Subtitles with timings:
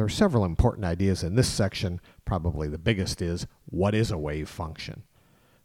[0.00, 2.00] There are several important ideas in this section.
[2.24, 5.02] Probably the biggest is what is a wave function?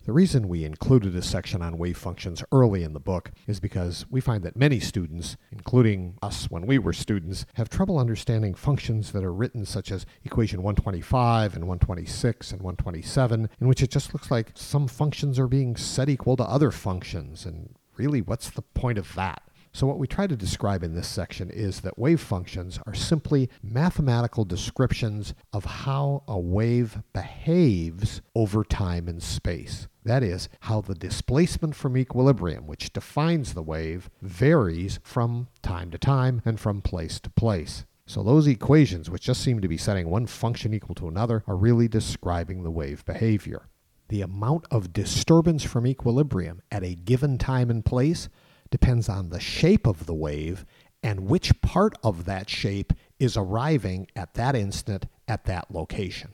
[0.04, 4.06] The reason we included a section on wave functions early in the book is because
[4.10, 9.14] we find that many students, including us when we were students, have trouble understanding functions
[9.14, 14.14] that are written such as equation 125 and 126 and 127, in which it just
[14.14, 17.46] looks like some functions are being set equal to other functions.
[17.46, 19.44] And really, what's the point of that?
[19.76, 23.50] So, what we try to describe in this section is that wave functions are simply
[23.62, 29.90] mathematical descriptions of how a wave behaves over time and space.
[30.06, 35.98] That is, how the displacement from equilibrium, which defines the wave, varies from time to
[35.98, 37.84] time and from place to place.
[38.06, 41.58] So those equations, which just seem to be setting one function equal to another, are
[41.58, 43.68] really describing the wave behavior.
[44.08, 48.30] The amount of disturbance from equilibrium at a given time and place
[48.76, 50.66] depends on the shape of the wave
[51.02, 56.34] and which part of that shape is arriving at that instant at that location.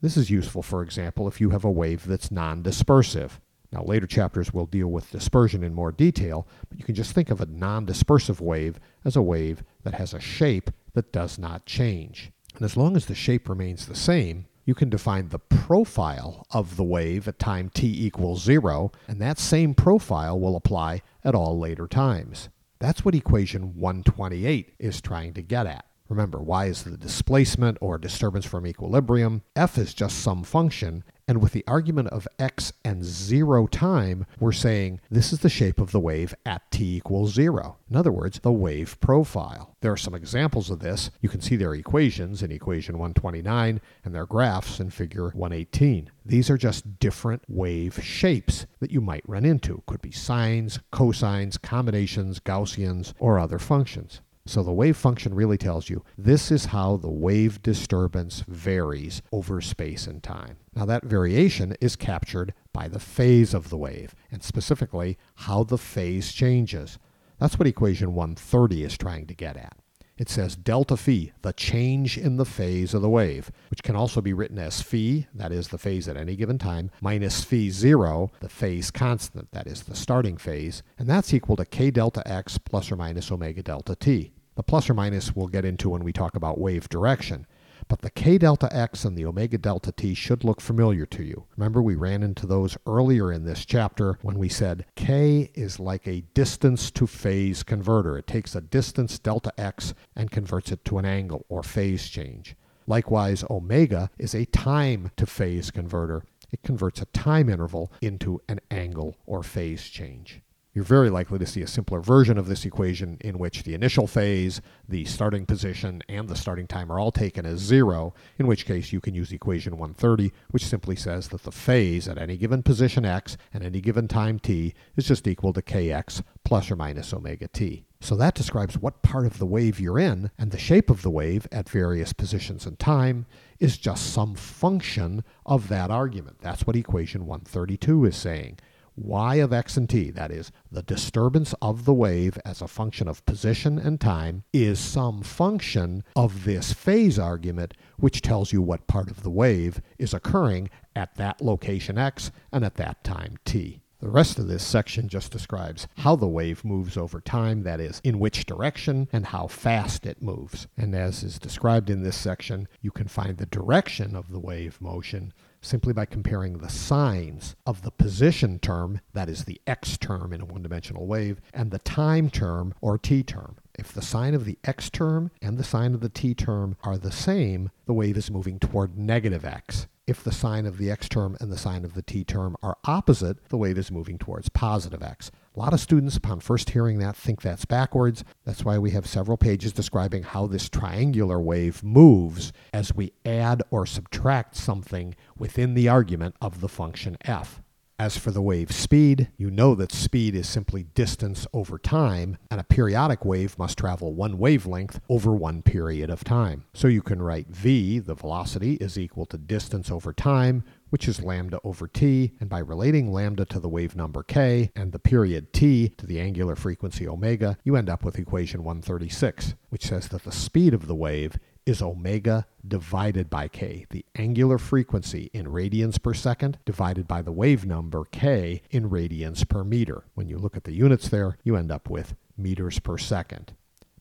[0.00, 3.38] This is useful, for example, if you have a wave that's non-dispersive.
[3.70, 7.30] Now, later chapters will deal with dispersion in more detail, but you can just think
[7.30, 12.32] of a non-dispersive wave as a wave that has a shape that does not change.
[12.56, 16.76] And as long as the shape remains the same, you can define the profile of
[16.76, 21.58] the wave at time t equals zero, and that same profile will apply at all
[21.58, 22.50] later times.
[22.78, 25.86] That's what equation 128 is trying to get at.
[26.10, 31.42] Remember, y is the displacement or disturbance from equilibrium, f is just some function, and
[31.42, 35.92] with the argument of x and zero time, we're saying this is the shape of
[35.92, 37.76] the wave at t equals zero.
[37.90, 39.76] In other words, the wave profile.
[39.82, 41.10] There are some examples of this.
[41.20, 46.10] You can see their equations in equation 129 and their graphs in figure 118.
[46.24, 49.82] These are just different wave shapes that you might run into.
[49.86, 54.22] Could be sines, cosines, combinations, Gaussians, or other functions.
[54.48, 59.60] So the wave function really tells you this is how the wave disturbance varies over
[59.60, 60.56] space and time.
[60.74, 65.76] Now that variation is captured by the phase of the wave, and specifically how the
[65.76, 66.98] phase changes.
[67.38, 69.76] That's what equation 130 is trying to get at.
[70.16, 74.22] It says delta phi, the change in the phase of the wave, which can also
[74.22, 78.32] be written as phi, that is the phase at any given time, minus phi 0,
[78.40, 82.56] the phase constant, that is the starting phase, and that's equal to k delta x
[82.56, 84.32] plus or minus omega delta t.
[84.58, 87.46] The plus or minus we'll get into when we talk about wave direction.
[87.86, 91.44] But the k delta x and the omega delta t should look familiar to you.
[91.56, 96.08] Remember, we ran into those earlier in this chapter when we said k is like
[96.08, 98.18] a distance to phase converter.
[98.18, 102.56] It takes a distance delta x and converts it to an angle or phase change.
[102.88, 106.24] Likewise, omega is a time to phase converter.
[106.50, 110.42] It converts a time interval into an angle or phase change
[110.78, 114.06] you're very likely to see a simpler version of this equation in which the initial
[114.06, 118.64] phase, the starting position, and the starting time are all taken as zero, in which
[118.64, 122.62] case you can use equation 130, which simply says that the phase at any given
[122.62, 127.12] position x and any given time t is just equal to kx plus or minus
[127.12, 127.84] omega t.
[128.00, 131.10] So that describes what part of the wave you're in, and the shape of the
[131.10, 133.26] wave at various positions and time
[133.58, 136.38] is just some function of that argument.
[136.40, 138.60] That's what equation 132 is saying
[139.00, 143.08] y of x and t, that is, the disturbance of the wave as a function
[143.08, 148.86] of position and time, is some function of this phase argument, which tells you what
[148.86, 153.80] part of the wave is occurring at that location x and at that time t.
[154.00, 158.00] The rest of this section just describes how the wave moves over time, that is,
[158.04, 160.68] in which direction and how fast it moves.
[160.76, 164.80] And as is described in this section, you can find the direction of the wave
[164.80, 170.32] motion simply by comparing the signs of the position term, that is the x term
[170.32, 173.56] in a one dimensional wave, and the time term or t term.
[173.78, 176.98] If the sign of the x term and the sign of the t term are
[176.98, 179.86] the same, the wave is moving toward negative x.
[180.04, 182.76] If the sign of the x term and the sign of the t term are
[182.84, 185.30] opposite, the wave is moving towards positive x.
[185.54, 188.24] A lot of students, upon first hearing that, think that's backwards.
[188.44, 193.62] That's why we have several pages describing how this triangular wave moves as we add
[193.70, 197.62] or subtract something within the argument of the function f.
[198.00, 202.60] As for the wave speed, you know that speed is simply distance over time, and
[202.60, 206.64] a periodic wave must travel one wavelength over one period of time.
[206.72, 211.24] So you can write v, the velocity, is equal to distance over time, which is
[211.24, 215.52] lambda over t, and by relating lambda to the wave number k and the period
[215.52, 220.22] t to the angular frequency omega, you end up with equation 136, which says that
[220.22, 221.36] the speed of the wave
[221.68, 227.30] is omega divided by k, the angular frequency in radians per second divided by the
[227.30, 230.04] wave number k in radians per meter.
[230.14, 233.52] When you look at the units there, you end up with meters per second.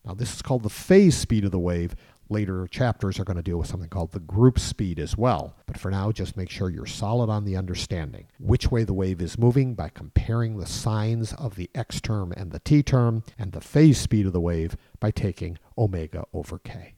[0.05, 1.93] Now, this is called the phase speed of the wave.
[2.29, 5.55] Later chapters are going to deal with something called the group speed as well.
[5.65, 9.21] But for now, just make sure you're solid on the understanding which way the wave
[9.21, 13.51] is moving by comparing the signs of the x term and the t term, and
[13.51, 16.93] the phase speed of the wave by taking omega over k.